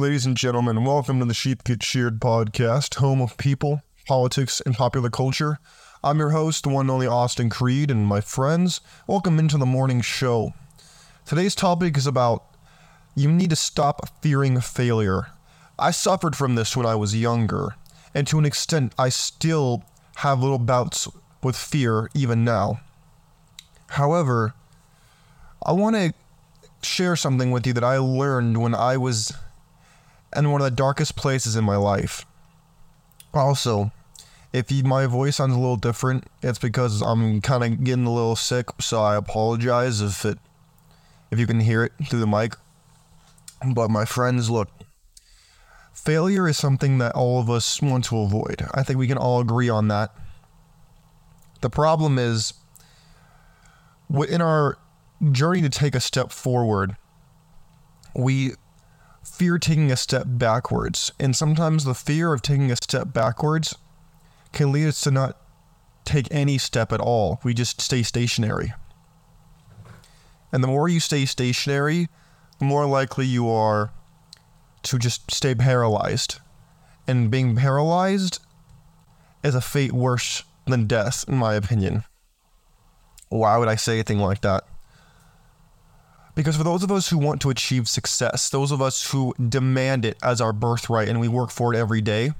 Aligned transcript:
Ladies 0.00 0.24
and 0.24 0.34
gentlemen, 0.34 0.82
welcome 0.86 1.18
to 1.18 1.26
the 1.26 1.34
Sheep 1.34 1.62
Get 1.62 1.82
Sheared 1.82 2.20
podcast, 2.20 2.94
home 2.94 3.20
of 3.20 3.36
people, 3.36 3.82
politics, 4.06 4.62
and 4.64 4.74
popular 4.74 5.10
culture. 5.10 5.58
I'm 6.02 6.18
your 6.18 6.30
host, 6.30 6.62
the 6.62 6.70
one 6.70 6.84
and 6.84 6.90
only 6.90 7.06
Austin 7.06 7.50
Creed, 7.50 7.90
and 7.90 8.06
my 8.06 8.22
friends, 8.22 8.80
welcome 9.06 9.38
into 9.38 9.58
the 9.58 9.66
morning 9.66 10.00
show. 10.00 10.54
Today's 11.26 11.54
topic 11.54 11.98
is 11.98 12.06
about 12.06 12.44
you 13.14 13.30
need 13.30 13.50
to 13.50 13.56
stop 13.56 14.22
fearing 14.22 14.58
failure. 14.62 15.26
I 15.78 15.90
suffered 15.90 16.34
from 16.34 16.54
this 16.54 16.74
when 16.74 16.86
I 16.86 16.94
was 16.94 17.14
younger, 17.14 17.74
and 18.14 18.26
to 18.28 18.38
an 18.38 18.46
extent, 18.46 18.94
I 18.98 19.10
still 19.10 19.84
have 20.16 20.40
little 20.40 20.58
bouts 20.58 21.08
with 21.42 21.56
fear 21.56 22.08
even 22.14 22.42
now. 22.42 22.80
However, 23.88 24.54
I 25.62 25.72
want 25.72 25.94
to 25.96 26.14
share 26.82 27.16
something 27.16 27.50
with 27.50 27.66
you 27.66 27.74
that 27.74 27.84
I 27.84 27.98
learned 27.98 28.62
when 28.62 28.74
I 28.74 28.96
was 28.96 29.34
in 30.36 30.50
one 30.50 30.60
of 30.60 30.64
the 30.64 30.76
darkest 30.76 31.16
places 31.16 31.56
in 31.56 31.64
my 31.64 31.76
life. 31.76 32.24
Also, 33.34 33.92
if 34.52 34.70
you, 34.70 34.82
my 34.82 35.06
voice 35.06 35.36
sounds 35.36 35.54
a 35.54 35.58
little 35.58 35.76
different, 35.76 36.24
it's 36.42 36.58
because 36.58 37.02
I'm 37.02 37.40
kind 37.40 37.64
of 37.64 37.84
getting 37.84 38.06
a 38.06 38.12
little 38.12 38.36
sick, 38.36 38.66
so 38.80 39.00
I 39.00 39.16
apologize 39.16 40.00
if 40.00 40.24
it 40.24 40.38
if 41.30 41.38
you 41.38 41.46
can 41.46 41.60
hear 41.60 41.84
it 41.84 41.92
through 42.08 42.20
the 42.20 42.26
mic. 42.26 42.56
But 43.74 43.90
my 43.90 44.04
friends, 44.04 44.50
look, 44.50 44.68
failure 45.92 46.48
is 46.48 46.56
something 46.56 46.98
that 46.98 47.14
all 47.14 47.40
of 47.40 47.48
us 47.48 47.80
want 47.80 48.04
to 48.06 48.18
avoid. 48.18 48.66
I 48.74 48.82
think 48.82 48.98
we 48.98 49.06
can 49.06 49.18
all 49.18 49.40
agree 49.40 49.68
on 49.68 49.88
that. 49.88 50.12
The 51.60 51.70
problem 51.70 52.18
is 52.18 52.54
in 54.28 54.40
our 54.40 54.78
journey 55.30 55.60
to 55.62 55.68
take 55.68 55.94
a 55.94 56.00
step 56.00 56.32
forward, 56.32 56.96
we 58.14 58.54
fear 59.22 59.58
taking 59.58 59.90
a 59.90 59.96
step 59.96 60.24
backwards. 60.26 61.12
And 61.18 61.34
sometimes 61.34 61.84
the 61.84 61.94
fear 61.94 62.32
of 62.32 62.42
taking 62.42 62.70
a 62.70 62.76
step 62.76 63.12
backwards 63.12 63.76
can 64.52 64.72
lead 64.72 64.88
us 64.88 65.00
to 65.02 65.10
not 65.10 65.36
take 66.04 66.28
any 66.30 66.58
step 66.58 66.92
at 66.92 67.00
all. 67.00 67.40
We 67.44 67.54
just 67.54 67.80
stay 67.80 68.02
stationary. 68.02 68.72
And 70.52 70.62
the 70.62 70.68
more 70.68 70.88
you 70.88 71.00
stay 71.00 71.24
stationary, 71.26 72.08
the 72.58 72.64
more 72.64 72.86
likely 72.86 73.26
you 73.26 73.48
are 73.48 73.92
to 74.82 74.98
just 74.98 75.30
stay 75.30 75.54
paralyzed. 75.54 76.40
And 77.06 77.30
being 77.30 77.56
paralyzed 77.56 78.40
is 79.42 79.54
a 79.54 79.60
fate 79.60 79.92
worse 79.92 80.42
than 80.66 80.86
death, 80.86 81.24
in 81.28 81.36
my 81.36 81.54
opinion. 81.54 82.04
Why 83.28 83.56
would 83.56 83.68
I 83.68 83.76
say 83.76 83.94
anything 83.94 84.18
like 84.18 84.40
that? 84.40 84.64
Because 86.40 86.56
for 86.56 86.64
those 86.64 86.82
of 86.82 86.90
us 86.90 87.10
who 87.10 87.18
want 87.18 87.42
to 87.42 87.50
achieve 87.50 87.86
success, 87.86 88.48
those 88.48 88.72
of 88.72 88.80
us 88.80 89.10
who 89.10 89.34
demand 89.34 90.06
it 90.06 90.16
as 90.22 90.40
our 90.40 90.54
birthright 90.54 91.06
and 91.06 91.20
we 91.20 91.28
work 91.28 91.50
for 91.50 91.74
it 91.74 91.76
every 91.76 92.00
day, 92.00 92.32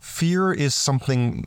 fear 0.00 0.52
is 0.52 0.74
something 0.74 1.46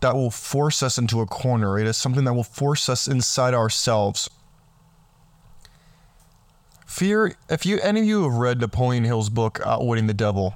that 0.00 0.14
will 0.14 0.30
force 0.30 0.82
us 0.82 0.96
into 0.96 1.20
a 1.20 1.26
corner. 1.26 1.78
It 1.78 1.86
is 1.86 1.98
something 1.98 2.24
that 2.24 2.32
will 2.32 2.44
force 2.44 2.88
us 2.88 3.06
inside 3.06 3.52
ourselves. 3.52 4.30
Fear, 6.86 7.34
if 7.50 7.66
you 7.66 7.78
any 7.80 8.00
of 8.00 8.06
you 8.06 8.22
have 8.22 8.32
read 8.32 8.58
Napoleon 8.58 9.04
Hill's 9.04 9.28
book 9.28 9.60
Outwitting 9.66 10.06
the 10.06 10.14
Devil, 10.14 10.54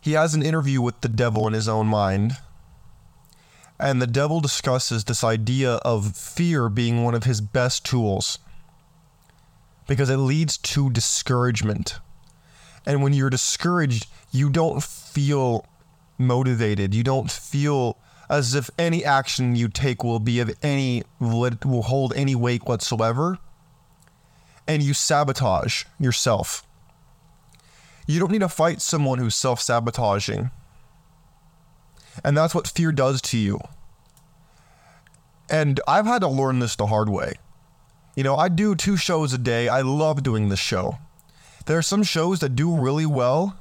he 0.00 0.12
has 0.12 0.32
an 0.32 0.42
interview 0.42 0.80
with 0.80 1.02
the 1.02 1.10
devil 1.10 1.46
in 1.46 1.52
his 1.52 1.68
own 1.68 1.86
mind. 1.86 2.38
And 3.80 4.02
the 4.02 4.06
devil 4.06 4.40
discusses 4.40 5.04
this 5.04 5.22
idea 5.22 5.74
of 5.76 6.16
fear 6.16 6.68
being 6.68 7.04
one 7.04 7.14
of 7.14 7.24
his 7.24 7.40
best 7.40 7.84
tools 7.84 8.38
because 9.86 10.10
it 10.10 10.16
leads 10.16 10.58
to 10.58 10.90
discouragement. 10.90 12.00
And 12.84 13.02
when 13.02 13.12
you're 13.12 13.30
discouraged, 13.30 14.06
you 14.32 14.50
don't 14.50 14.82
feel 14.82 15.66
motivated. 16.18 16.94
You 16.94 17.04
don't 17.04 17.30
feel 17.30 17.98
as 18.28 18.54
if 18.54 18.68
any 18.78 19.04
action 19.04 19.56
you 19.56 19.68
take 19.68 20.02
will 20.02 20.18
be 20.18 20.40
of 20.40 20.50
any 20.62 21.04
will 21.20 21.82
hold 21.82 22.12
any 22.14 22.34
weight 22.34 22.64
whatsoever. 22.64 23.38
And 24.66 24.82
you 24.82 24.92
sabotage 24.92 25.84
yourself. 25.98 26.66
You 28.06 28.20
don't 28.20 28.32
need 28.32 28.40
to 28.40 28.48
fight 28.48 28.82
someone 28.82 29.18
who's 29.18 29.34
self-sabotaging. 29.34 30.50
And 32.24 32.36
that's 32.36 32.54
what 32.54 32.68
fear 32.68 32.92
does 32.92 33.20
to 33.22 33.38
you. 33.38 33.60
And 35.50 35.80
I've 35.88 36.06
had 36.06 36.20
to 36.20 36.28
learn 36.28 36.58
this 36.58 36.76
the 36.76 36.86
hard 36.86 37.08
way. 37.08 37.34
You 38.14 38.24
know, 38.24 38.36
I 38.36 38.48
do 38.48 38.74
two 38.74 38.96
shows 38.96 39.32
a 39.32 39.38
day. 39.38 39.68
I 39.68 39.80
love 39.80 40.22
doing 40.22 40.48
this 40.48 40.58
show. 40.58 40.98
There 41.66 41.78
are 41.78 41.82
some 41.82 42.02
shows 42.02 42.40
that 42.40 42.56
do 42.56 42.74
really 42.74 43.06
well, 43.06 43.56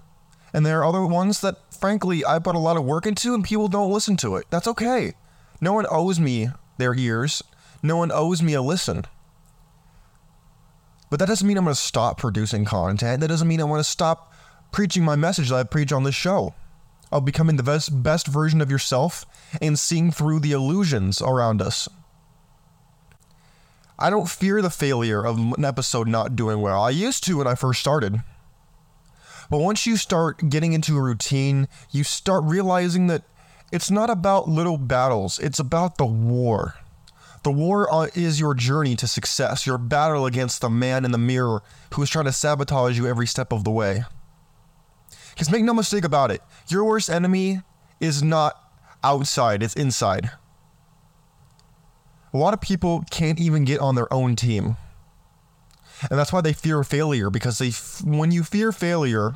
and 0.53 0.66
there 0.66 0.79
are 0.79 0.85
other 0.85 1.06
ones 1.06 1.41
that, 1.41 1.57
frankly, 1.73 2.25
I 2.25 2.40
put 2.40 2.56
a 2.56 2.59
lot 2.59 2.78
of 2.78 2.85
work 2.85 3.06
into 3.06 3.34
and 3.34 3.44
people 3.44 3.68
don't 3.68 3.91
listen 3.91 4.18
to 4.18 4.35
it. 4.38 4.47
That's 4.50 4.68
okay. 4.68 5.13
No 5.62 5.74
one 5.74 5.85
owes 5.89 6.19
me 6.19 6.50
their 6.78 6.95
ears, 6.95 7.44
no 7.84 7.97
one 7.97 8.12
owes 8.12 8.41
me 8.41 8.53
a 8.53 8.62
listen. 8.62 9.06
But 11.09 11.19
that 11.19 11.28
doesn't 11.28 11.47
mean 11.47 11.57
I'm 11.57 11.63
going 11.63 11.75
to 11.75 11.81
stop 11.81 12.18
producing 12.18 12.66
content. 12.66 13.22
That 13.22 13.28
doesn't 13.28 13.47
mean 13.47 13.62
I 13.62 13.66
want 13.66 13.79
to 13.79 13.89
stop 13.89 14.34
preaching 14.72 15.03
my 15.03 15.16
message 15.16 15.50
that 15.50 15.56
I 15.56 15.63
preach 15.63 15.91
on 15.91 16.03
this 16.03 16.16
show 16.16 16.53
of 17.12 17.25
becoming 17.25 17.56
the 17.56 17.63
best, 17.63 18.03
best 18.03 18.28
version 18.28 18.62
of 18.62 18.72
yourself 18.72 19.25
and 19.62 19.78
seeing 19.78 20.12
through 20.12 20.40
the 20.40 20.51
illusions 20.51 21.22
around 21.22 21.62
us. 21.62 21.88
I 24.00 24.09
don't 24.09 24.29
fear 24.29 24.62
the 24.62 24.69
failure 24.69 25.25
of 25.25 25.38
an 25.38 25.66
episode 25.66 26.07
not 26.07 26.35
doing 26.35 26.62
well. 26.62 26.84
I 26.84 26.91
used 26.91 27.23
to 27.25 27.38
when 27.38 27.47
I 27.47 27.56
first 27.56 27.79
started. 27.79 28.22
But 29.50 29.59
once 29.59 29.88
you 29.88 29.97
start 29.97 30.50
getting 30.50 30.73
into 30.73 30.97
a 30.97 31.01
routine, 31.01 31.68
you 31.90 32.03
start 32.03 32.44
realizing 32.44 33.07
that 33.07 33.24
it's 33.72 33.89
not 33.89 34.09
about 34.09 34.47
little 34.47 34.78
battles, 34.78 35.39
it's 35.39 35.59
about 35.59 35.97
the 35.97 36.06
war. 36.06 36.75
The 37.44 37.51
war 37.51 37.91
uh, 37.94 38.07
is 38.13 38.39
your 38.39 38.53
journey 38.53 38.95
to 38.97 39.07
success, 39.07 39.66
your 39.66 39.78
battle 39.78 40.25
against 40.25 40.62
the 40.62 40.69
man 40.69 41.06
in 41.06 41.12
the 41.12 41.18
mirror 41.18 41.63
who 41.94 42.01
is 42.01 42.09
trying 42.09 42.25
to 42.25 42.34
sabotage 42.34 42.97
you 42.97 43.07
every 43.07 43.28
step 43.28 43.53
of 43.53 43.63
the 43.63 43.72
way. 43.72 44.03
Because 45.38 45.52
make 45.52 45.64
no 45.64 45.74
mistake 45.75 46.03
about 46.03 46.31
it, 46.31 46.42
your 46.68 46.84
worst 46.84 47.12
enemy 47.12 47.62
is 48.00 48.24
not 48.24 48.59
outside, 49.03 49.62
it's 49.62 49.75
inside. 49.75 50.31
A 52.34 52.38
lot 52.38 52.56
of 52.56 52.59
people 52.62 53.03
can't 53.12 53.40
even 53.40 53.64
get 53.64 53.80
on 53.80 53.94
their 53.94 54.12
own 54.12 54.36
team. 54.36 54.78
And 56.09 56.18
that's 56.18 56.34
why 56.34 56.42
they 56.42 56.53
fear 56.53 56.84
failure 56.84 57.30
because 57.30 57.59
they 57.59 57.70
when 58.03 58.31
you 58.31 58.44
fear 58.44 58.72
failure, 58.72 59.36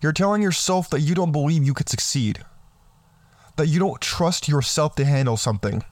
you're 0.00 0.14
telling 0.14 0.40
yourself 0.40 0.88
that 0.88 1.00
you 1.00 1.14
don't 1.14 1.30
believe 1.30 1.62
you 1.62 1.74
could 1.74 1.90
succeed. 1.90 2.42
That 3.56 3.66
you 3.66 3.78
don't 3.78 4.00
trust 4.00 4.48
yourself 4.48 4.94
to 4.94 5.04
handle 5.04 5.36
something. 5.36 5.84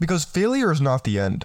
Because 0.00 0.24
failure 0.24 0.72
is 0.72 0.80
not 0.80 1.04
the 1.04 1.20
end. 1.20 1.44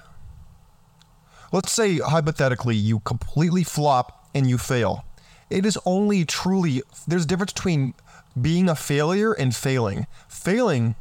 Let's 1.52 1.72
say 1.72 2.00
hypothetically 2.00 2.76
you 2.76 3.02
completely 3.02 3.64
flop 3.64 4.28
and 4.34 4.50
you 4.50 4.58
fail. 4.58 5.06
It 5.50 5.66
is 5.66 5.78
only 5.86 6.26
truly, 6.26 6.82
there's 7.08 7.26
a 7.26 7.28
difference 7.28 7.54
between 7.54 7.94
being 8.40 8.68
a 8.68 8.76
failure 8.76 9.34
and 9.34 9.56
failing. 9.56 10.08
Failing 10.28 10.96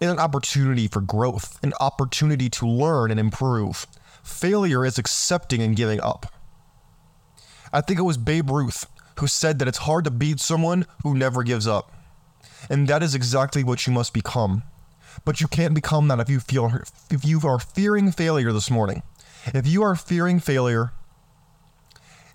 is 0.00 0.10
an 0.10 0.18
opportunity 0.18 0.88
for 0.88 1.00
growth, 1.00 1.58
an 1.62 1.72
opportunity 1.80 2.50
to 2.50 2.66
learn 2.66 3.10
and 3.10 3.20
improve. 3.20 3.86
Failure 4.22 4.84
is 4.84 4.98
accepting 4.98 5.62
and 5.62 5.76
giving 5.76 6.00
up. 6.00 6.32
I 7.72 7.80
think 7.80 7.98
it 7.98 8.02
was 8.02 8.16
Babe 8.18 8.50
Ruth 8.50 8.86
who 9.18 9.26
said 9.26 9.58
that 9.58 9.68
it's 9.68 9.78
hard 9.78 10.04
to 10.04 10.10
beat 10.10 10.40
someone 10.40 10.86
who 11.02 11.14
never 11.14 11.42
gives 11.42 11.66
up. 11.66 11.92
And 12.70 12.88
that 12.88 13.02
is 13.02 13.14
exactly 13.14 13.64
what 13.64 13.86
you 13.86 13.92
must 13.92 14.14
become. 14.14 14.62
But 15.24 15.40
you 15.40 15.48
can't 15.48 15.74
become 15.74 16.08
that 16.08 16.20
if 16.20 16.28
you 16.28 16.40
feel 16.40 16.70
if 17.10 17.24
you 17.24 17.40
are 17.44 17.58
fearing 17.58 18.12
failure 18.12 18.52
this 18.52 18.70
morning. 18.70 19.02
If 19.46 19.66
you 19.66 19.82
are 19.82 19.96
fearing 19.96 20.38
failure, 20.38 20.92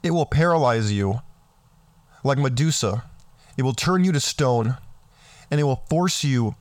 it 0.01 0.11
will 0.11 0.25
paralyze 0.25 0.91
you 0.91 1.21
like 2.23 2.37
Medusa. 2.37 3.03
It 3.57 3.63
will 3.63 3.73
turn 3.73 4.03
you 4.03 4.11
to 4.11 4.19
stone 4.19 4.77
and 5.51 5.59
it 5.59 5.63
will 5.63 5.83
force 5.89 6.23
you 6.23 6.55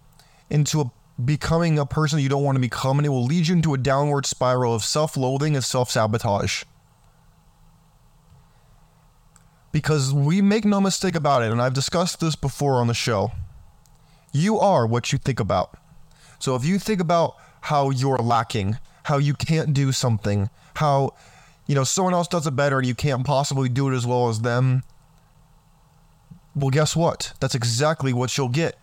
into 0.50 0.82
a, 0.82 0.90
becoming 1.24 1.78
a 1.78 1.86
person 1.86 2.18
you 2.18 2.28
don't 2.28 2.44
want 2.44 2.56
to 2.56 2.60
become, 2.60 2.98
and 2.98 3.06
it 3.06 3.08
will 3.08 3.24
lead 3.24 3.48
you 3.48 3.54
into 3.54 3.72
a 3.72 3.78
downward 3.78 4.26
spiral 4.26 4.74
of 4.74 4.84
self 4.84 5.16
loathing 5.16 5.54
and 5.54 5.64
self 5.64 5.90
sabotage. 5.90 6.64
Because 9.72 10.12
we 10.12 10.42
make 10.42 10.66
no 10.66 10.78
mistake 10.78 11.14
about 11.14 11.42
it, 11.42 11.50
and 11.50 11.62
I've 11.62 11.72
discussed 11.72 12.20
this 12.20 12.36
before 12.36 12.74
on 12.74 12.86
the 12.86 12.94
show. 12.94 13.32
You 14.30 14.58
are 14.58 14.86
what 14.86 15.10
you 15.10 15.18
think 15.18 15.40
about. 15.40 15.78
So 16.38 16.54
if 16.54 16.64
you 16.64 16.78
think 16.78 17.00
about 17.00 17.36
how 17.62 17.88
you're 17.88 18.18
lacking, 18.18 18.76
how 19.04 19.16
you 19.16 19.32
can't 19.32 19.72
do 19.72 19.92
something, 19.92 20.50
how 20.74 21.14
you 21.66 21.74
know 21.74 21.84
someone 21.84 22.12
else 22.12 22.28
does 22.28 22.46
it 22.46 22.56
better 22.56 22.78
and 22.78 22.86
you 22.86 22.94
can't 22.94 23.24
possibly 23.24 23.70
do 23.70 23.88
it 23.88 23.96
as 23.96 24.06
well 24.06 24.28
as 24.28 24.40
them, 24.40 24.82
well, 26.54 26.70
guess 26.70 26.94
what? 26.94 27.32
That's 27.40 27.54
exactly 27.54 28.12
what 28.12 28.36
you'll 28.36 28.48
get 28.48 28.78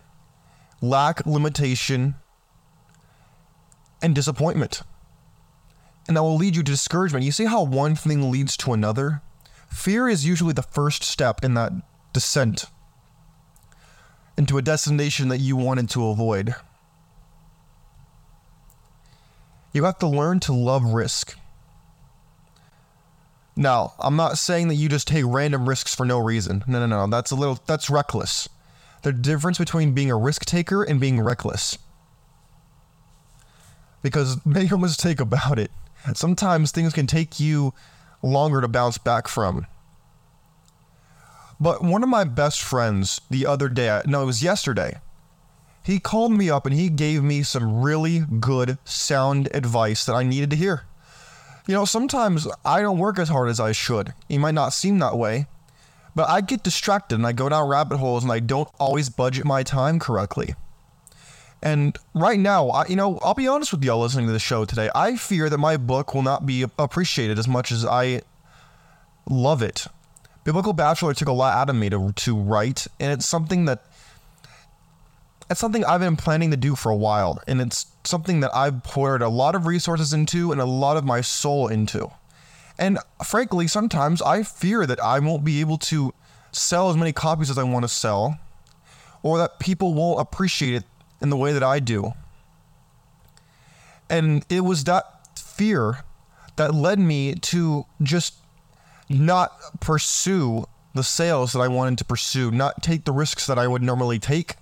lack, 0.82 1.26
limitation, 1.26 2.14
and 4.02 4.14
disappointment. 4.14 4.82
And 6.08 6.16
that 6.16 6.22
will 6.22 6.36
lead 6.36 6.56
you 6.56 6.62
to 6.62 6.70
discouragement. 6.72 7.24
You 7.24 7.32
see 7.32 7.44
how 7.44 7.62
one 7.62 7.94
thing 7.94 8.30
leads 8.30 8.56
to 8.58 8.72
another? 8.72 9.20
Fear 9.68 10.08
is 10.08 10.26
usually 10.26 10.54
the 10.54 10.62
first 10.62 11.04
step 11.04 11.44
in 11.44 11.54
that 11.54 11.72
descent 12.12 12.64
into 14.36 14.58
a 14.58 14.62
destination 14.62 15.28
that 15.28 15.38
you 15.38 15.56
wanted 15.56 15.90
to 15.90 16.08
avoid. 16.08 16.54
You 19.72 19.84
have 19.84 19.98
to 19.98 20.08
learn 20.08 20.40
to 20.40 20.52
love 20.52 20.82
risk. 20.82 21.36
Now, 23.56 23.94
I'm 23.98 24.16
not 24.16 24.38
saying 24.38 24.68
that 24.68 24.76
you 24.76 24.88
just 24.88 25.08
take 25.08 25.24
random 25.26 25.68
risks 25.68 25.94
for 25.94 26.06
no 26.06 26.18
reason. 26.18 26.64
No, 26.66 26.84
no, 26.84 26.86
no. 26.86 27.06
That's 27.06 27.30
a 27.30 27.36
little 27.36 27.58
that's 27.66 27.90
reckless. 27.90 28.48
The 29.02 29.12
difference 29.12 29.58
between 29.58 29.92
being 29.92 30.10
a 30.10 30.16
risk 30.16 30.44
taker 30.44 30.82
and 30.82 31.00
being 31.00 31.20
reckless. 31.20 31.78
Because 34.02 34.44
make 34.46 34.70
no 34.70 34.78
mistake 34.78 35.20
about 35.20 35.58
it, 35.58 35.70
sometimes 36.14 36.70
things 36.70 36.92
can 36.92 37.06
take 37.06 37.40
you 37.40 37.74
longer 38.22 38.60
to 38.60 38.68
bounce 38.68 38.98
back 38.98 39.28
from. 39.28 39.66
But 41.58 41.82
one 41.82 42.02
of 42.02 42.08
my 42.08 42.24
best 42.24 42.62
friends 42.62 43.20
the 43.28 43.44
other 43.46 43.68
day, 43.68 43.90
uh, 43.90 44.02
no, 44.06 44.22
it 44.22 44.26
was 44.26 44.42
yesterday, 44.42 44.98
he 45.82 45.98
called 45.98 46.32
me 46.32 46.48
up 46.48 46.64
and 46.64 46.74
he 46.74 46.88
gave 46.88 47.22
me 47.22 47.42
some 47.42 47.82
really 47.82 48.20
good, 48.20 48.78
sound 48.84 49.48
advice 49.52 50.04
that 50.06 50.14
I 50.14 50.22
needed 50.22 50.50
to 50.50 50.56
hear. 50.56 50.84
You 51.66 51.74
know, 51.74 51.84
sometimes 51.84 52.48
I 52.64 52.80
don't 52.80 52.98
work 52.98 53.18
as 53.18 53.28
hard 53.28 53.48
as 53.48 53.60
I 53.60 53.72
should. 53.72 54.14
It 54.28 54.38
might 54.38 54.54
not 54.54 54.72
seem 54.72 54.98
that 54.98 55.16
way, 55.16 55.46
but 56.14 56.28
I 56.28 56.40
get 56.40 56.62
distracted 56.62 57.16
and 57.16 57.26
I 57.26 57.32
go 57.32 57.48
down 57.48 57.68
rabbit 57.68 57.98
holes 57.98 58.22
and 58.22 58.32
I 58.32 58.40
don't 58.40 58.68
always 58.78 59.08
budget 59.08 59.44
my 59.44 59.62
time 59.62 59.98
correctly. 59.98 60.54
And 61.62 61.96
right 62.14 62.38
now, 62.38 62.68
I, 62.70 62.86
you 62.86 62.96
know, 62.96 63.18
I'll 63.22 63.34
be 63.34 63.46
honest 63.46 63.72
with 63.72 63.84
y'all 63.84 64.00
listening 64.00 64.26
to 64.26 64.32
the 64.32 64.38
show 64.38 64.64
today. 64.64 64.88
I 64.94 65.16
fear 65.16 65.50
that 65.50 65.58
my 65.58 65.76
book 65.76 66.14
will 66.14 66.22
not 66.22 66.46
be 66.46 66.62
appreciated 66.78 67.38
as 67.38 67.46
much 67.46 67.70
as 67.70 67.84
I 67.84 68.22
love 69.28 69.62
it. 69.62 69.86
Biblical 70.42 70.72
Bachelor 70.72 71.12
took 71.12 71.28
a 71.28 71.32
lot 71.32 71.54
out 71.54 71.68
of 71.68 71.76
me 71.76 71.90
to, 71.90 72.12
to 72.12 72.34
write, 72.34 72.86
and 72.98 73.12
it's 73.12 73.28
something 73.28 73.66
that 73.66 73.84
it's 75.50 75.58
something 75.58 75.84
I've 75.84 76.00
been 76.00 76.16
planning 76.16 76.52
to 76.52 76.56
do 76.56 76.76
for 76.76 76.90
a 76.90 76.96
while, 76.96 77.42
and 77.48 77.60
it's 77.60 77.86
something 78.04 78.40
that 78.40 78.54
I've 78.54 78.84
poured 78.84 79.20
a 79.20 79.28
lot 79.28 79.56
of 79.56 79.66
resources 79.66 80.12
into 80.12 80.52
and 80.52 80.60
a 80.60 80.64
lot 80.64 80.96
of 80.96 81.04
my 81.04 81.20
soul 81.20 81.66
into. 81.66 82.10
And 82.78 82.98
frankly, 83.26 83.66
sometimes 83.66 84.22
I 84.22 84.44
fear 84.44 84.86
that 84.86 85.02
I 85.02 85.18
won't 85.18 85.44
be 85.44 85.60
able 85.60 85.76
to 85.78 86.14
sell 86.52 86.88
as 86.88 86.96
many 86.96 87.12
copies 87.12 87.50
as 87.50 87.58
I 87.58 87.64
want 87.64 87.82
to 87.82 87.88
sell, 87.88 88.38
or 89.22 89.38
that 89.38 89.58
people 89.58 89.92
won't 89.92 90.20
appreciate 90.20 90.74
it 90.74 90.84
in 91.20 91.30
the 91.30 91.36
way 91.36 91.52
that 91.52 91.64
I 91.64 91.80
do. 91.80 92.12
And 94.08 94.46
it 94.48 94.60
was 94.60 94.84
that 94.84 95.38
fear 95.38 96.04
that 96.56 96.74
led 96.74 96.98
me 96.98 97.34
to 97.34 97.86
just 98.02 98.34
not 99.08 99.52
pursue 99.80 100.64
the 100.94 101.04
sales 101.04 101.52
that 101.52 101.60
I 101.60 101.68
wanted 101.68 101.98
to 101.98 102.04
pursue, 102.04 102.50
not 102.50 102.82
take 102.82 103.04
the 103.04 103.12
risks 103.12 103.46
that 103.46 103.58
I 103.58 103.66
would 103.66 103.82
normally 103.82 104.18
take, 104.18 104.54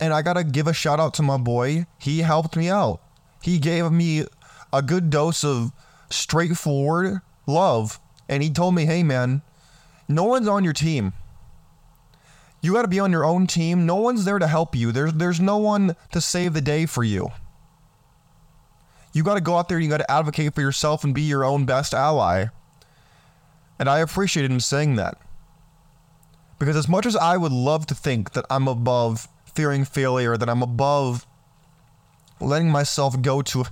and 0.00 0.12
I 0.12 0.22
gotta 0.22 0.42
give 0.42 0.66
a 0.66 0.72
shout 0.72 0.98
out 0.98 1.14
to 1.14 1.22
my 1.22 1.36
boy. 1.36 1.86
He 1.98 2.20
helped 2.20 2.56
me 2.56 2.68
out. 2.68 3.00
He 3.42 3.58
gave 3.58 3.92
me 3.92 4.24
a 4.72 4.82
good 4.82 5.10
dose 5.10 5.44
of 5.44 5.72
straightforward 6.08 7.20
love. 7.46 8.00
And 8.28 8.42
he 8.42 8.50
told 8.50 8.74
me, 8.74 8.86
hey 8.86 9.02
man, 9.02 9.42
no 10.08 10.24
one's 10.24 10.48
on 10.48 10.64
your 10.64 10.72
team. 10.72 11.12
You 12.62 12.72
gotta 12.72 12.88
be 12.88 13.00
on 13.00 13.12
your 13.12 13.24
own 13.24 13.46
team. 13.46 13.86
No 13.86 13.96
one's 13.96 14.24
there 14.24 14.38
to 14.38 14.46
help 14.46 14.74
you. 14.74 14.92
There's 14.92 15.12
there's 15.14 15.40
no 15.40 15.56
one 15.56 15.96
to 16.12 16.20
save 16.20 16.52
the 16.52 16.60
day 16.60 16.86
for 16.86 17.02
you. 17.02 17.30
You 19.12 19.22
gotta 19.22 19.40
go 19.40 19.56
out 19.56 19.68
there, 19.68 19.78
and 19.78 19.84
you 19.84 19.90
gotta 19.90 20.10
advocate 20.10 20.54
for 20.54 20.60
yourself 20.60 21.02
and 21.02 21.14
be 21.14 21.22
your 21.22 21.44
own 21.44 21.64
best 21.64 21.94
ally. 21.94 22.46
And 23.78 23.88
I 23.88 24.00
appreciated 24.00 24.50
him 24.50 24.60
saying 24.60 24.96
that. 24.96 25.18
Because 26.58 26.76
as 26.76 26.88
much 26.88 27.06
as 27.06 27.16
I 27.16 27.38
would 27.38 27.52
love 27.52 27.86
to 27.86 27.94
think 27.94 28.32
that 28.32 28.44
I'm 28.50 28.68
above 28.68 29.26
fearing 29.54 29.84
failure, 29.84 30.36
that 30.36 30.48
I'm 30.48 30.62
above 30.62 31.26
letting 32.40 32.70
myself 32.70 33.20
go 33.20 33.42
to, 33.42 33.64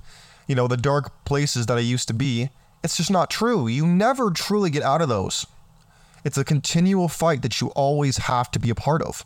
you 0.46 0.54
know, 0.54 0.68
the 0.68 0.76
dark 0.76 1.24
places 1.24 1.66
that 1.66 1.78
I 1.78 1.80
used 1.80 2.08
to 2.08 2.14
be. 2.14 2.50
It's 2.84 2.96
just 2.96 3.10
not 3.10 3.30
true. 3.30 3.66
You 3.66 3.86
never 3.86 4.30
truly 4.30 4.70
get 4.70 4.82
out 4.82 5.02
of 5.02 5.08
those. 5.08 5.46
It's 6.24 6.38
a 6.38 6.44
continual 6.44 7.08
fight 7.08 7.42
that 7.42 7.60
you 7.60 7.68
always 7.68 8.18
have 8.18 8.50
to 8.52 8.58
be 8.58 8.70
a 8.70 8.74
part 8.74 9.02
of. 9.02 9.24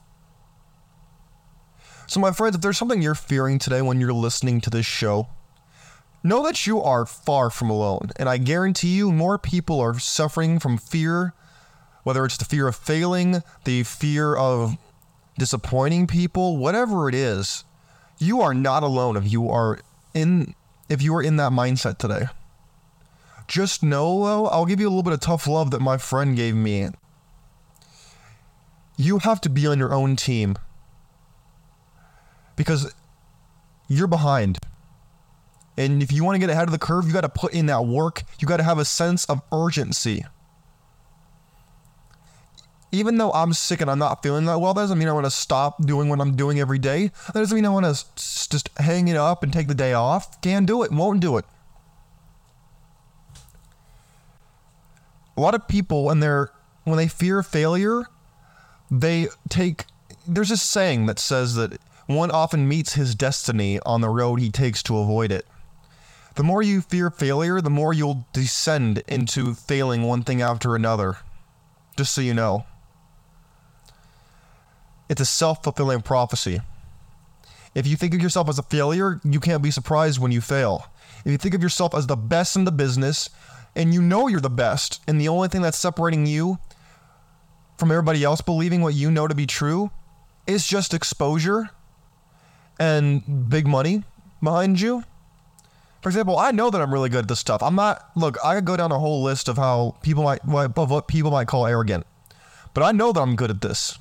So, 2.07 2.21
my 2.21 2.33
friends, 2.33 2.57
if 2.57 2.61
there's 2.63 2.79
something 2.79 3.01
you're 3.01 3.15
fearing 3.15 3.59
today 3.59 3.83
when 3.83 4.01
you're 4.01 4.13
listening 4.13 4.61
to 4.63 4.71
this 4.71 4.87
show, 4.87 5.29
know 6.23 6.45
that 6.45 6.67
you 6.67 6.81
are 6.83 7.07
far 7.07 7.51
from 7.51 7.71
alone. 7.71 8.11
And 8.17 8.29
I 8.29 8.39
guarantee 8.39 8.95
you, 8.97 9.11
more 9.11 9.39
people 9.39 9.81
are 9.81 9.99
suffering 9.99 10.59
from 10.59 10.79
fear, 10.79 11.33
whether 12.03 12.25
it's 12.25 12.37
the 12.37 12.45
fear 12.45 12.69
of 12.69 12.77
failing, 12.77 13.43
the 13.65 13.83
fear 13.85 14.35
of 14.35 14.77
disappointing 15.39 16.07
people, 16.07 16.57
whatever 16.57 17.09
it 17.09 17.15
is, 17.15 17.65
you 18.19 18.41
are 18.41 18.55
not 18.55 18.83
alone 18.83 19.17
if 19.17 19.31
you 19.31 19.49
are 19.49 19.81
in 20.15 20.55
if 20.89 21.03
you 21.03 21.15
are 21.15 21.23
in 21.23 21.37
that 21.37 21.53
mindset 21.53 21.99
today. 21.99 22.27
Just 23.49 23.83
know 23.83 24.25
though, 24.25 24.47
I'll 24.47 24.67
give 24.67 24.81
you 24.81 24.87
a 24.87 24.91
little 24.91 25.03
bit 25.03 25.13
of 25.13 25.21
tough 25.21 25.47
love 25.47 25.71
that 25.73 25.81
my 25.81 25.99
friend 25.99 26.37
gave 26.37 26.55
me. 26.55 26.89
You 28.97 29.19
have 29.19 29.41
to 29.43 29.49
be 29.49 29.67
on 29.67 29.79
your 29.79 29.93
own 29.93 30.17
team. 30.17 30.57
Because 32.57 32.95
you're 33.89 34.07
behind. 34.07 34.59
And 35.77 36.03
if 36.03 36.13
you 36.13 36.23
want 36.23 36.37
to 36.37 36.39
get 36.39 36.51
ahead 36.51 36.69
of 36.69 36.73
the 36.73 36.79
curve, 36.79 37.07
you 37.07 37.13
got 37.13 37.23
to 37.23 37.29
put 37.29 37.55
in 37.55 37.67
that 37.67 37.87
work. 37.87 38.23
You 38.39 38.47
got 38.47 38.59
to 38.59 38.63
have 38.63 38.79
a 38.79 38.85
sense 38.85 39.25
of 39.25 39.41
urgency 39.51 40.25
even 42.93 43.17
though 43.17 43.33
I'm 43.33 43.55
sick 43.55 43.81
and 43.81 43.91
I'm 43.91 43.99
not 43.99 44.23
feeling 44.23 44.45
that 44.45 44.61
well, 44.61 44.75
that 44.75 44.83
doesn't 44.83 44.99
mean 44.99 45.09
I 45.09 45.13
want 45.13 45.25
to 45.25 45.31
stop 45.31 45.85
doing 45.85 46.11
what 46.11 46.21
I'm 46.21 46.37
doing 46.37 46.61
every 46.61 46.79
day. 46.79 47.11
That 47.27 47.41
doesn't 47.41 47.57
mean 47.57 47.65
I 47.65 47.71
want 47.71 47.87
to 47.87 48.05
just 48.15 48.69
hang 48.79 49.09
it 49.09 49.17
up 49.17 49.43
and 49.43 49.51
take 49.53 49.67
the 49.67 49.75
day 49.75 49.95
off. 49.95 50.41
Can't 50.43 50.67
do 50.67 50.83
it, 50.83 50.93
won't 50.93 51.21
do 51.21 51.39
it. 51.39 51.47
A 55.35 55.41
lot 55.41 55.55
of 55.55 55.67
people, 55.67 56.05
when 56.05 56.21
they're 56.21 56.53
when 56.85 56.99
they 56.99 57.09
fear 57.09 57.43
failure, 57.43 58.05
they 58.91 59.29
take. 59.49 59.87
There's 60.29 60.51
this 60.51 60.63
saying 60.63 61.07
that 61.07 61.19
says 61.19 61.55
that 61.55 61.81
one 62.07 62.31
often 62.31 62.69
meets 62.69 62.93
his 62.93 63.15
destiny 63.15 63.81
on 63.87 64.03
the 64.03 64.11
road 64.11 64.39
he 64.39 64.51
takes 64.51 64.83
to 64.85 64.99
avoid 64.99 65.33
it. 65.33 65.47
The 66.35 66.43
more 66.43 66.63
you 66.63 66.83
fear 66.83 67.11
failure, 67.11 67.61
the 67.61 67.71
more 67.71 67.95
you'll 67.95 68.27
descend 68.33 69.03
into 69.09 69.55
failing 69.55 70.03
one 70.03 70.23
thing 70.23 70.43
after 70.43 70.75
another. 70.75 71.19
Just 71.97 72.15
so 72.15 72.21
you 72.21 72.35
know. 72.35 72.67
It's 75.13 75.21
a 75.21 75.27
self 75.27 75.63
fulfilling 75.63 76.01
prophecy. 76.01 76.63
If 77.75 77.87
you 77.87 77.97
think 77.97 78.15
of 78.15 78.23
yourself 78.23 78.49
as 78.49 78.59
a 78.59 78.63
failure, 78.63 79.21
you 79.23 79.41
can't 79.41 79.63
be 79.63 79.71
surprised 79.71 80.19
when 80.19 80.33
you 80.33 80.41
fail. 80.41 80.87
If 81.27 81.31
you 81.31 81.37
think 81.37 81.55
of 81.55 81.63
yourself 81.63 81.95
as 81.95 82.07
the 82.07 82.17
best 82.17 82.57
in 82.57 82.65
the 82.65 82.73
business, 82.73 83.29
and 83.77 83.93
you 83.93 84.01
know 84.01 84.27
you're 84.27 84.41
the 84.41 84.49
best, 84.49 85.03
and 85.07 85.21
the 85.21 85.29
only 85.29 85.49
thing 85.49 85.61
that's 85.61 85.77
separating 85.77 86.25
you 86.25 86.59
from 87.77 87.91
everybody 87.91 88.25
else 88.25 88.41
believing 88.41 88.81
what 88.81 88.95
you 88.95 89.11
know 89.11 89.29
to 89.29 89.35
be 89.35 89.45
true 89.45 89.91
is 90.47 90.67
just 90.67 90.95
exposure 90.95 91.69
and 92.81 93.51
big 93.51 93.67
money 93.67 94.05
behind 94.43 94.81
you. 94.81 95.05
For 96.01 96.09
example, 96.09 96.39
I 96.39 96.53
know 96.53 96.71
that 96.71 96.81
I'm 96.81 96.91
really 96.91 97.11
good 97.11 97.25
at 97.25 97.29
this 97.29 97.41
stuff. 97.41 97.63
I'm 97.63 97.75
not. 97.75 98.03
Look, 98.17 98.39
I 98.43 98.55
could 98.55 98.65
go 98.65 98.79
down 98.79 98.91
a 98.91 98.99
whole 98.99 99.23
list 99.23 99.49
of 99.49 99.59
how 99.59 99.95
people 100.01 100.23
might, 100.23 100.41
of 100.49 100.91
what 100.91 101.07
people 101.07 101.31
might 101.31 101.49
call 101.49 101.67
arrogant, 101.67 102.07
but 102.73 102.83
I 102.83 102.93
know 102.93 103.13
that 103.13 103.21
I'm 103.21 103.37
good 103.37 103.51
at 103.51 103.61
this. 103.61 103.99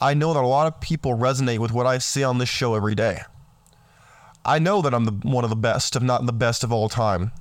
I 0.00 0.14
know 0.14 0.32
that 0.32 0.42
a 0.42 0.46
lot 0.46 0.66
of 0.66 0.80
people 0.80 1.16
resonate 1.16 1.58
with 1.58 1.72
what 1.72 1.86
I 1.86 1.98
see 1.98 2.22
on 2.22 2.38
this 2.38 2.48
show 2.48 2.74
every 2.74 2.94
day. 2.94 3.22
I 4.44 4.58
know 4.58 4.80
that 4.80 4.94
I'm 4.94 5.04
the, 5.04 5.28
one 5.28 5.44
of 5.44 5.50
the 5.50 5.56
best, 5.56 5.96
if 5.96 6.02
not 6.02 6.24
the 6.24 6.32
best 6.32 6.62
of 6.62 6.72
all 6.72 6.88
time. 6.88 7.32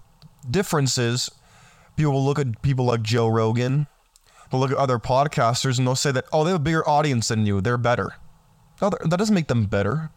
Difference 0.49 0.97
is, 0.97 1.29
people 1.95 2.13
will 2.13 2.25
look 2.25 2.39
at 2.39 2.61
people 2.61 2.85
like 2.85 3.03
Joe 3.03 3.27
Rogan, 3.27 3.87
they'll 4.49 4.59
look 4.59 4.71
at 4.71 4.77
other 4.77 4.97
podcasters, 4.97 5.77
and 5.77 5.87
they'll 5.87 5.95
say 5.95 6.11
that, 6.11 6.25
oh, 6.33 6.43
they 6.43 6.51
have 6.51 6.59
a 6.59 6.63
bigger 6.63 6.87
audience 6.87 7.27
than 7.27 7.45
you, 7.45 7.61
they're 7.61 7.77
better. 7.77 8.15
No, 8.81 8.89
that 8.89 9.17
doesn't 9.17 9.35
make 9.35 9.47
them 9.47 9.65
better. 9.65 10.09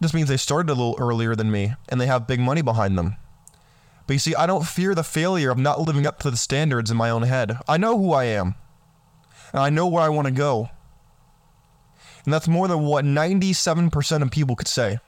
Just 0.00 0.14
means 0.14 0.28
they 0.28 0.36
started 0.36 0.70
a 0.70 0.74
little 0.74 0.96
earlier 0.98 1.34
than 1.34 1.50
me, 1.50 1.74
and 1.88 2.00
they 2.00 2.06
have 2.06 2.26
big 2.26 2.40
money 2.40 2.62
behind 2.62 2.96
them. 2.96 3.16
But 4.06 4.14
you 4.14 4.18
see, 4.18 4.34
I 4.34 4.46
don't 4.46 4.66
fear 4.66 4.94
the 4.94 5.02
failure 5.02 5.50
of 5.50 5.58
not 5.58 5.80
living 5.80 6.06
up 6.06 6.18
to 6.20 6.30
the 6.30 6.36
standards 6.36 6.90
in 6.90 6.96
my 6.96 7.10
own 7.10 7.22
head. 7.22 7.56
I 7.66 7.76
know 7.76 7.98
who 7.98 8.12
I 8.12 8.24
am, 8.24 8.54
and 9.52 9.62
I 9.62 9.70
know 9.70 9.86
where 9.86 10.02
I 10.02 10.08
want 10.08 10.26
to 10.26 10.32
go. 10.32 10.70
And 12.24 12.32
that's 12.32 12.48
more 12.48 12.68
than 12.68 12.80
what 12.80 13.04
97% 13.04 14.22
of 14.22 14.30
people 14.30 14.56
could 14.56 14.68
say. 14.68 14.98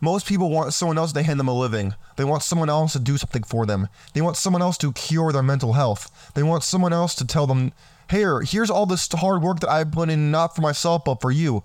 Most 0.00 0.26
people 0.26 0.50
want 0.50 0.74
someone 0.74 0.98
else 0.98 1.12
to 1.12 1.22
hand 1.22 1.40
them 1.40 1.48
a 1.48 1.52
living. 1.52 1.94
They 2.16 2.24
want 2.24 2.42
someone 2.42 2.68
else 2.68 2.92
to 2.92 2.98
do 2.98 3.16
something 3.16 3.42
for 3.42 3.64
them. 3.64 3.88
They 4.12 4.20
want 4.20 4.36
someone 4.36 4.62
else 4.62 4.76
to 4.78 4.92
cure 4.92 5.32
their 5.32 5.42
mental 5.42 5.72
health. 5.74 6.30
They 6.34 6.42
want 6.42 6.62
someone 6.62 6.92
else 6.92 7.14
to 7.16 7.24
tell 7.24 7.46
them, 7.46 7.72
"Here, 8.10 8.42
here's 8.42 8.70
all 8.70 8.86
this 8.86 9.08
hard 9.10 9.42
work 9.42 9.60
that 9.60 9.70
I 9.70 9.84
put 9.84 10.10
in 10.10 10.30
not 10.30 10.54
for 10.54 10.62
myself 10.62 11.04
but 11.04 11.20
for 11.20 11.30
you." 11.30 11.62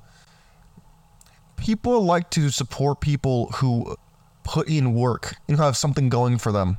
People 1.58 2.02
like 2.06 2.30
to 2.32 2.50
support 2.50 3.02
people 3.02 3.52
who 3.56 3.98
put 4.44 4.70
in 4.70 4.94
work 4.94 5.36
and 5.48 5.58
have 5.58 5.76
something 5.76 6.08
going 6.08 6.38
for 6.38 6.52
them. 6.52 6.78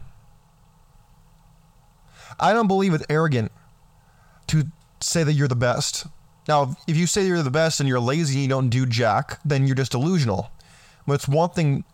I 2.39 2.55
don't 2.55 2.69
believe 2.69 2.95
it's 2.95 3.05
arrogant 3.11 3.53
to 4.47 4.69
say 5.01 5.25
that 5.25 5.35
you're 5.35 5.49
the 5.49 5.57
best. 5.57 6.07
Now, 6.51 6.75
if 6.89 6.97
you 6.97 7.07
say 7.07 7.29
you're 7.29 7.45
the 7.45 7.49
best 7.49 7.79
and 7.79 7.89
you're 7.89 8.01
lazy 8.01 8.35
and 8.35 8.43
you 8.43 8.49
don't 8.49 8.71
do 8.71 8.85
jack, 8.85 9.39
then 9.45 9.69
you're 9.69 9.77
just 9.77 9.93
delusional. 9.93 10.51
But 11.07 11.13
it's 11.13 11.29
one 11.29 11.51
thing 11.51 11.85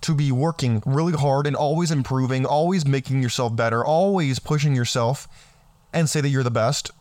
to 0.00 0.14
be 0.14 0.32
working 0.32 0.82
really 0.86 1.12
hard 1.12 1.46
and 1.46 1.54
always 1.54 1.90
improving, 1.90 2.46
always 2.46 2.86
making 2.86 3.22
yourself 3.22 3.54
better, 3.54 3.84
always 3.84 4.38
pushing 4.38 4.74
yourself 4.74 5.28
and 5.92 6.08
say 6.08 6.22
that 6.22 6.30
you're 6.30 6.42
the 6.42 6.50
best. 6.50 6.92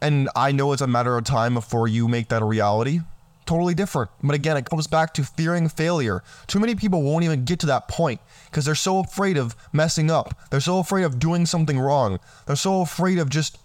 And 0.00 0.30
I 0.34 0.52
know 0.52 0.72
it's 0.72 0.80
a 0.80 0.86
matter 0.86 1.18
of 1.18 1.24
time 1.24 1.52
before 1.52 1.86
you 1.86 2.08
make 2.08 2.28
that 2.28 2.40
a 2.40 2.46
reality. 2.46 3.00
Totally 3.44 3.74
different. 3.74 4.10
But 4.22 4.34
again, 4.34 4.56
it 4.56 4.64
comes 4.64 4.86
back 4.86 5.12
to 5.12 5.24
fearing 5.24 5.68
failure. 5.68 6.22
Too 6.46 6.60
many 6.60 6.74
people 6.74 7.02
won't 7.02 7.26
even 7.26 7.44
get 7.44 7.58
to 7.58 7.66
that 7.66 7.88
point 7.88 8.22
because 8.46 8.64
they're 8.64 8.74
so 8.74 9.00
afraid 9.00 9.36
of 9.36 9.54
messing 9.70 10.10
up. 10.10 10.34
They're 10.48 10.60
so 10.60 10.78
afraid 10.78 11.02
of 11.02 11.18
doing 11.18 11.44
something 11.44 11.78
wrong. 11.78 12.20
They're 12.46 12.56
so 12.56 12.80
afraid 12.80 13.18
of 13.18 13.28
just 13.28 13.58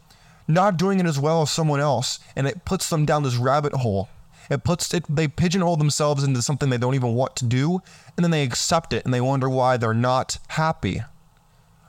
not 0.48 0.78
doing 0.78 1.00
it 1.00 1.06
as 1.06 1.20
well 1.20 1.42
as 1.42 1.52
someone 1.52 1.80
else. 1.80 2.20
And 2.36 2.48
it 2.48 2.66
puts 2.66 2.90
them 2.90 3.06
down 3.06 3.24
this 3.24 3.36
rabbit 3.36 3.74
hole. 3.74 4.10
It 4.50 4.64
puts 4.64 4.94
it, 4.94 5.04
they 5.10 5.28
pigeonhole 5.28 5.76
themselves 5.76 6.24
into 6.24 6.42
something 6.42 6.70
they 6.70 6.78
don't 6.78 6.96
even 6.96 7.14
want 7.16 7.36
to 7.38 7.46
do. 7.46 7.82
And 8.16 8.24
then 8.24 8.32
they 8.32 8.44
accept 8.44 8.94
it 8.94 9.04
and 9.04 9.14
they 9.14 9.22
wonder 9.22 9.50
why 9.50 9.78
they're 9.78 9.94
not 9.94 10.38
happy. 10.50 11.02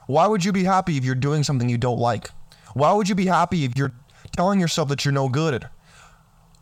Why 0.07 0.27
would 0.27 0.43
you 0.43 0.51
be 0.51 0.63
happy 0.63 0.97
if 0.97 1.05
you're 1.05 1.15
doing 1.15 1.43
something 1.43 1.69
you 1.69 1.77
don't 1.77 1.99
like? 1.99 2.31
Why 2.73 2.91
would 2.93 3.07
you 3.07 3.15
be 3.15 3.27
happy 3.27 3.63
if 3.63 3.77
you're 3.77 3.93
telling 4.35 4.59
yourself 4.59 4.89
that 4.89 5.05
you're 5.05 5.11
no 5.13 5.29
good? 5.29 5.69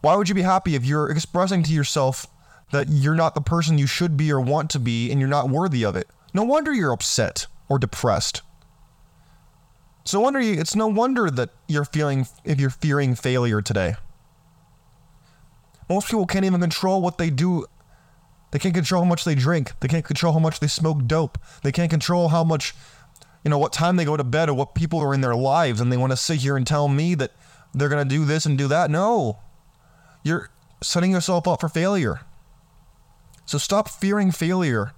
Why 0.02 0.16
would 0.16 0.30
you 0.30 0.36
be 0.36 0.44
happy 0.44 0.76
if 0.76 0.86
you're 0.86 1.10
expressing 1.10 1.64
to 1.64 1.74
yourself 1.74 2.28
that 2.72 2.90
you're 2.90 3.16
not 3.16 3.36
the 3.36 3.42
person 3.42 3.78
you 3.78 3.88
should 3.88 4.18
be 4.18 4.32
or 4.32 4.40
want 4.40 4.70
to 4.72 4.80
be 4.80 5.10
and 5.10 5.20
you're 5.20 5.30
not 5.30 5.50
worthy 5.50 5.84
of 5.84 5.96
it? 5.96 6.08
No 6.34 6.44
wonder 6.44 6.74
you're 6.74 6.92
upset 6.92 7.48
or 7.68 7.80
depressed. 7.80 8.42
No 10.14 10.22
wonder 10.22 10.40
you, 10.40 10.60
it's 10.60 10.76
no 10.76 10.88
wonder 10.88 11.30
that 11.30 11.50
you're 11.68 11.86
feeling 11.86 12.28
if 12.44 12.60
you're 12.60 12.70
fearing 12.70 13.16
failure 13.16 13.62
today. 13.62 13.96
Most 15.90 16.08
people 16.08 16.26
can't 16.26 16.46
even 16.46 16.62
control 16.62 17.02
what 17.02 17.18
they 17.18 17.30
do. 17.30 17.66
They 18.52 18.60
can't 18.60 18.74
control 18.74 19.04
how 19.04 19.10
much 19.10 19.26
they 19.26 19.36
drink. 19.36 19.74
They 19.80 19.88
can't 19.88 20.06
control 20.06 20.34
how 20.34 20.40
much 20.40 20.60
they 20.60 20.68
smoke 20.68 21.06
dope. 21.06 21.38
They 21.64 21.72
can't 21.72 21.90
control 21.90 22.30
how 22.30 22.44
much 22.44 22.74
you 23.48 23.50
know, 23.50 23.58
what 23.58 23.72
time 23.72 23.96
they 23.96 24.04
go 24.04 24.18
to 24.18 24.26
bed 24.26 24.50
or 24.50 24.54
what 24.54 24.76
people 24.76 25.00
are 25.00 25.14
in 25.14 25.22
their 25.22 25.36
lives 25.36 25.80
and 25.80 25.90
they 25.90 25.96
want 25.96 26.12
to 26.12 26.18
sit 26.18 26.40
here 26.40 26.58
and 26.58 26.68
tell 26.68 26.90
me 26.90 27.16
that 27.16 27.32
they're 27.74 27.88
going 27.88 28.06
to 28.06 28.16
do 28.16 28.26
this 28.26 28.46
and 28.46 28.58
do 28.58 28.68
that. 28.68 28.92
No. 28.92 29.40
You're 30.22 30.50
setting 30.84 31.12
yourself 31.12 31.48
up 31.48 31.62
for 31.62 31.70
failure. 31.70 32.22
So 33.46 33.58
stop 33.58 33.88
fearing 33.88 34.32
failure 34.32 34.92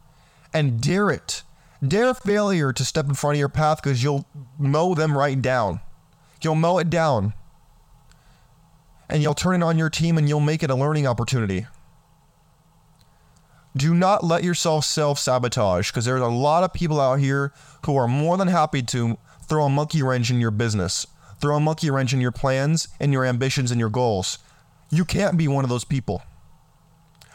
and 0.51 0.81
dare 0.81 1.11
it. 1.11 1.43
Dare 1.85 2.13
failure 2.13 2.73
to 2.73 2.83
step 2.83 3.07
in 3.07 3.13
front 3.13 3.35
of 3.35 3.39
your 3.39 3.49
path 3.49 3.81
because 3.81 4.03
you'll 4.03 4.25
mow 4.57 4.93
them 4.93 5.17
right 5.17 5.41
down. 5.41 5.79
You'll 6.41 6.55
mow 6.55 6.77
it 6.77 6.89
down. 6.89 7.33
And 9.09 9.23
you'll 9.23 9.33
turn 9.33 9.61
it 9.61 9.65
on 9.65 9.77
your 9.77 9.89
team 9.89 10.17
and 10.17 10.27
you'll 10.27 10.39
make 10.39 10.61
it 10.61 10.69
a 10.69 10.75
learning 10.75 11.07
opportunity. 11.07 11.67
Do 13.75 13.93
not 13.93 14.23
let 14.23 14.43
yourself 14.43 14.83
self 14.85 15.19
sabotage 15.19 15.91
because 15.91 16.05
there's 16.05 16.21
a 16.21 16.27
lot 16.27 16.63
of 16.63 16.73
people 16.73 16.99
out 16.99 17.19
here 17.19 17.53
who 17.85 17.95
are 17.95 18.07
more 18.07 18.35
than 18.35 18.47
happy 18.47 18.81
to 18.83 19.17
throw 19.47 19.65
a 19.65 19.69
monkey 19.69 20.03
wrench 20.03 20.29
in 20.29 20.39
your 20.41 20.51
business, 20.51 21.07
throw 21.39 21.55
a 21.55 21.59
monkey 21.61 21.89
wrench 21.89 22.13
in 22.13 22.19
your 22.19 22.31
plans 22.31 22.89
and 22.99 23.13
your 23.13 23.25
ambitions 23.25 23.71
and 23.71 23.79
your 23.79 23.89
goals. 23.89 24.39
You 24.89 25.05
can't 25.05 25.37
be 25.37 25.47
one 25.47 25.63
of 25.63 25.69
those 25.69 25.85
people. 25.85 26.23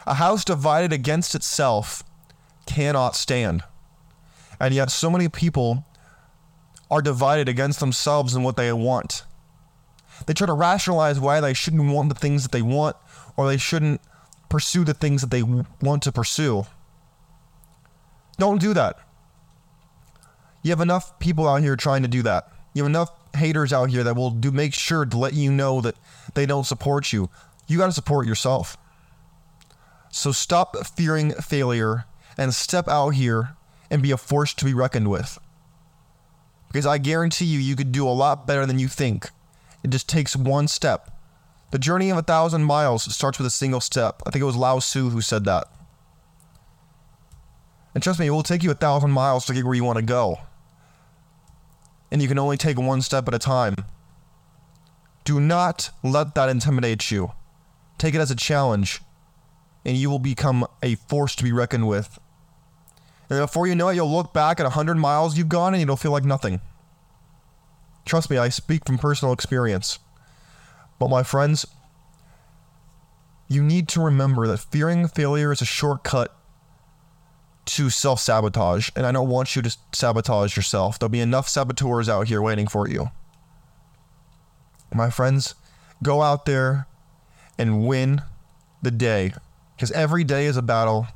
A 0.05 0.15
house 0.15 0.45
divided 0.45 0.93
against 0.93 1.33
itself 1.33 2.03
cannot 2.67 3.15
stand. 3.15 3.63
And 4.59 4.73
yet, 4.73 4.91
so 4.91 5.09
many 5.09 5.29
people 5.29 5.85
are 6.89 7.01
divided 7.01 7.49
against 7.49 7.79
themselves 7.79 8.35
and 8.35 8.43
what 8.43 8.57
they 8.57 8.71
want. 8.71 9.23
They 10.25 10.33
try 10.33 10.47
to 10.47 10.53
rationalize 10.53 11.19
why 11.19 11.41
they 11.41 11.53
shouldn't 11.53 11.91
want 11.91 12.09
the 12.09 12.15
things 12.15 12.43
that 12.43 12.51
they 12.51 12.61
want 12.61 12.95
or 13.35 13.47
they 13.47 13.57
shouldn't 13.57 14.01
pursue 14.49 14.83
the 14.83 14.93
things 14.93 15.21
that 15.21 15.31
they 15.31 15.43
want 15.43 16.03
to 16.03 16.11
pursue. 16.11 16.65
Don't 18.37 18.61
do 18.61 18.73
that. 18.73 18.97
You 20.61 20.71
have 20.71 20.81
enough 20.81 21.19
people 21.19 21.47
out 21.47 21.61
here 21.61 21.75
trying 21.75 22.01
to 22.03 22.07
do 22.07 22.21
that. 22.23 22.51
You 22.73 22.83
have 22.83 22.89
enough 22.89 23.11
haters 23.35 23.73
out 23.73 23.89
here 23.89 24.03
that 24.03 24.15
will 24.15 24.31
do 24.31 24.51
make 24.51 24.73
sure 24.73 25.05
to 25.05 25.17
let 25.17 25.33
you 25.33 25.51
know 25.51 25.81
that 25.81 25.95
they 26.33 26.45
don't 26.45 26.65
support 26.65 27.13
you. 27.13 27.29
You 27.67 27.77
got 27.77 27.87
to 27.87 27.91
support 27.91 28.27
yourself. 28.27 28.77
So 30.09 30.31
stop 30.31 30.75
fearing 30.85 31.31
failure 31.33 32.05
and 32.37 32.53
step 32.53 32.87
out 32.87 33.09
here 33.09 33.55
and 33.89 34.01
be 34.01 34.11
a 34.11 34.17
force 34.17 34.53
to 34.55 34.65
be 34.65 34.73
reckoned 34.73 35.09
with. 35.09 35.39
Because 36.67 36.85
I 36.85 36.97
guarantee 36.97 37.45
you, 37.45 37.59
you 37.59 37.75
could 37.75 37.91
do 37.91 38.07
a 38.07 38.09
lot 38.09 38.45
better 38.45 38.65
than 38.65 38.79
you 38.79 38.87
think. 38.87 39.29
It 39.83 39.89
just 39.89 40.09
takes 40.09 40.35
one 40.35 40.67
step. 40.67 41.11
The 41.71 41.79
journey 41.79 42.09
of 42.09 42.17
a 42.17 42.21
thousand 42.21 42.63
miles 42.63 43.13
starts 43.13 43.37
with 43.37 43.47
a 43.47 43.51
single 43.51 43.81
step. 43.81 44.21
I 44.25 44.29
think 44.29 44.41
it 44.41 44.45
was 44.45 44.55
Lao 44.55 44.79
Tzu 44.79 45.09
who 45.09 45.21
said 45.21 45.45
that. 45.45 45.67
And 47.93 48.03
trust 48.03 48.19
me, 48.19 48.27
it 48.27 48.31
will 48.31 48.43
take 48.43 48.61
you 48.61 48.71
a 48.71 48.75
thousand 48.75 49.11
miles 49.11 49.45
to 49.45 49.53
get 49.53 49.63
where 49.63 49.73
you 49.73 49.83
want 49.83 49.97
to 49.97 50.03
go. 50.03 50.39
And 52.11 52.21
you 52.21 52.27
can 52.27 52.37
only 52.37 52.57
take 52.57 52.77
one 52.77 53.01
step 53.01 53.27
at 53.27 53.33
a 53.33 53.39
time. 53.39 53.75
Do 55.23 55.39
not 55.39 55.89
let 56.03 56.35
that 56.35 56.49
intimidate 56.49 57.09
you. 57.09 57.31
Take 57.97 58.13
it 58.13 58.19
as 58.21 58.31
a 58.31 58.35
challenge, 58.35 59.01
and 59.85 59.97
you 59.97 60.09
will 60.09 60.19
become 60.19 60.67
a 60.83 60.95
force 60.95 61.35
to 61.35 61.43
be 61.43 61.51
reckoned 61.51 61.87
with. 61.87 62.19
And 63.29 63.39
before 63.39 63.67
you 63.67 63.75
know 63.75 63.89
it, 63.89 63.95
you'll 63.95 64.11
look 64.11 64.33
back 64.33 64.59
at 64.59 64.65
a 64.65 64.71
hundred 64.71 64.95
miles 64.95 65.37
you've 65.37 65.49
gone 65.49 65.73
and 65.73 65.81
it'll 65.81 65.95
feel 65.95 66.11
like 66.11 66.23
nothing. 66.23 66.61
Trust 68.05 68.29
me, 68.29 68.37
I 68.37 68.49
speak 68.49 68.85
from 68.85 68.97
personal 68.97 69.33
experience. 69.33 69.99
But 70.99 71.09
my 71.09 71.23
friends, 71.23 71.65
you 73.47 73.63
need 73.63 73.87
to 73.89 74.01
remember 74.01 74.47
that 74.47 74.59
fearing 74.59 75.07
failure 75.07 75.51
is 75.51 75.61
a 75.61 75.65
shortcut 75.65 76.35
to 77.65 77.89
self 77.89 78.19
sabotage, 78.19 78.89
and 78.95 79.05
I 79.05 79.11
don't 79.11 79.29
want 79.29 79.55
you 79.55 79.61
to 79.63 79.75
sabotage 79.91 80.55
yourself. 80.55 80.99
There'll 80.99 81.09
be 81.09 81.19
enough 81.19 81.49
saboteurs 81.49 82.07
out 82.07 82.27
here 82.27 82.41
waiting 82.41 82.67
for 82.67 82.87
you. 82.87 83.09
My 84.93 85.09
friends, 85.09 85.55
go 86.03 86.21
out 86.21 86.45
there 86.45 86.87
and 87.57 87.87
win 87.87 88.21
the 88.81 88.91
day 88.91 89.33
because 89.75 89.91
every 89.91 90.23
day 90.23 90.45
is 90.45 90.57
a 90.57 90.61
battle. 90.61 91.07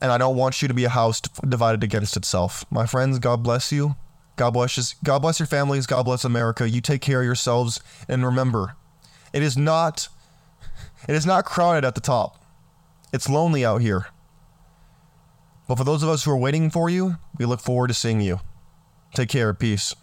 And 0.00 0.12
I 0.12 0.18
don't 0.18 0.36
want 0.36 0.62
you 0.62 0.68
to 0.68 0.74
be 0.74 0.84
a 0.84 0.88
house 0.90 1.20
divided 1.20 1.82
against 1.82 2.16
itself. 2.16 2.64
My 2.70 2.86
friends, 2.86 3.18
God 3.18 3.42
bless 3.42 3.72
you. 3.72 3.96
God 4.36 4.52
bless. 4.52 4.94
God 5.02 5.18
bless 5.18 5.40
your 5.40 5.46
families. 5.46 5.86
God 5.86 6.04
bless 6.04 6.24
America. 6.24 6.68
You 6.68 6.80
take 6.80 7.00
care 7.00 7.20
of 7.20 7.26
yourselves 7.26 7.80
and 8.08 8.24
remember, 8.24 8.76
it 9.32 9.42
is 9.42 9.56
not 9.56 10.08
it 11.08 11.14
is 11.14 11.26
not 11.26 11.44
crowded 11.44 11.84
at 11.84 11.94
the 11.94 12.00
top. 12.00 12.44
It's 13.12 13.28
lonely 13.28 13.64
out 13.64 13.80
here. 13.80 14.06
But 15.66 15.76
for 15.76 15.84
those 15.84 16.02
of 16.02 16.08
us 16.08 16.24
who 16.24 16.30
are 16.30 16.36
waiting 16.36 16.70
for 16.70 16.88
you, 16.88 17.16
we 17.38 17.44
look 17.44 17.60
forward 17.60 17.88
to 17.88 17.94
seeing 17.94 18.20
you. 18.20 18.40
Take 19.14 19.28
care. 19.28 19.52
Peace. 19.52 19.94